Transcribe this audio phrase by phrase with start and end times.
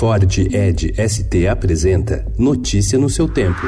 [0.00, 3.60] Ford Ed ST apresenta Notícia no seu tempo.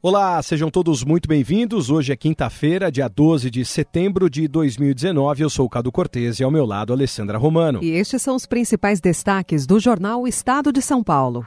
[0.00, 1.90] Olá, sejam todos muito bem-vindos.
[1.90, 5.42] Hoje é quinta-feira, dia 12 de setembro de 2019.
[5.42, 7.84] Eu sou o Cado Cortez e ao meu lado Alessandra Romano.
[7.84, 11.44] E estes são os principais destaques do jornal Estado de São Paulo.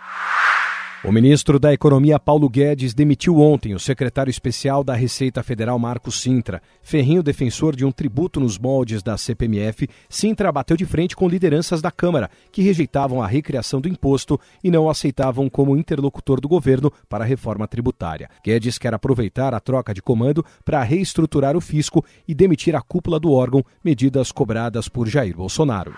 [1.02, 6.20] O ministro da Economia Paulo Guedes demitiu ontem o secretário especial da Receita Federal Marcos
[6.20, 6.62] Sintra.
[6.84, 11.82] Ferrinho defensor de um tributo nos moldes da CPMF, Sintra bateu de frente com lideranças
[11.82, 16.92] da Câmara, que rejeitavam a recriação do imposto e não aceitavam como interlocutor do governo
[17.08, 18.30] para a reforma tributária.
[18.44, 23.22] Guedes quer aproveitar a troca de comando para reestruturar o fisco e demitir a cúpula
[23.22, 25.94] do órgão, medidas cobradas por Jair Bolsonaro.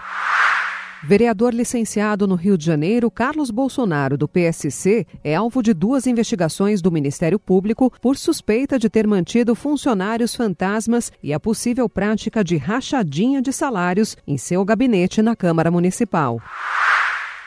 [1.03, 6.79] Vereador licenciado no Rio de Janeiro, Carlos Bolsonaro, do PSC, é alvo de duas investigações
[6.79, 12.55] do Ministério Público por suspeita de ter mantido funcionários fantasmas e a possível prática de
[12.55, 16.39] rachadinha de salários em seu gabinete na Câmara Municipal.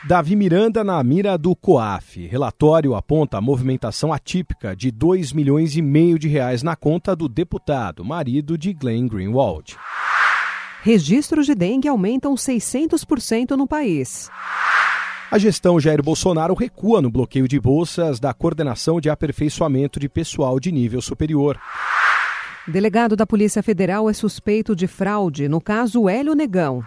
[0.05, 2.27] Davi Miranda na mira do COAF.
[2.27, 7.29] Relatório aponta a movimentação atípica de 2 milhões e meio de reais na conta do
[7.29, 9.77] deputado, marido de Glenn Greenwald.
[10.85, 14.29] Registros de dengue aumentam 600% no país.
[15.31, 20.59] A gestão Jair Bolsonaro recua no bloqueio de bolsas da Coordenação de Aperfeiçoamento de Pessoal
[20.59, 21.59] de Nível Superior.
[22.67, 26.83] Delegado da Polícia Federal é suspeito de fraude no caso Hélio Negão.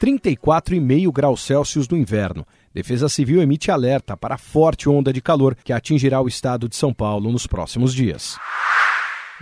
[0.00, 2.46] 34,5 graus Celsius no inverno.
[2.72, 6.76] Defesa Civil emite alerta para a forte onda de calor que atingirá o estado de
[6.76, 8.38] São Paulo nos próximos dias.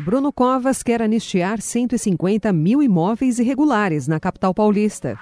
[0.01, 5.19] Bruno Covas quer anistiar 150 mil imóveis irregulares na capital paulista.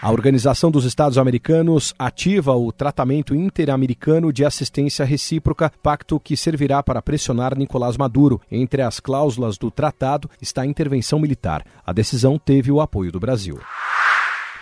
[0.00, 6.80] A Organização dos Estados Americanos ativa o Tratamento Interamericano de Assistência Recíproca, pacto que servirá
[6.80, 8.40] para pressionar Nicolás Maduro.
[8.50, 11.64] Entre as cláusulas do tratado está a intervenção militar.
[11.84, 13.58] A decisão teve o apoio do Brasil.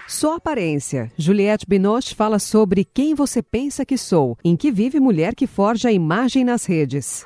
[0.09, 1.13] Só aparência.
[1.17, 5.89] Juliette Binoche fala sobre quem você pensa que sou, em que vive mulher que forja
[5.91, 7.25] a imagem nas redes.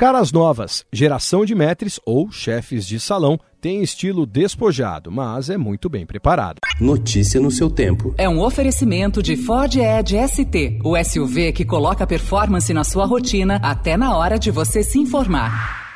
[0.00, 5.90] Caras novas, geração de metres ou chefes de salão tem estilo despojado, mas é muito
[5.90, 6.56] bem preparado.
[6.80, 8.14] Notícia no seu tempo.
[8.16, 13.60] É um oferecimento de Ford Edge ST, o SUV que coloca performance na sua rotina
[13.62, 15.89] até na hora de você se informar.